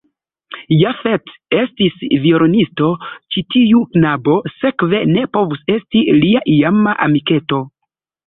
[0.75, 2.87] Jafet estis violonisto,
[3.35, 7.61] ĉi tiu knabo sekve ne povus esti lia iama amiketo.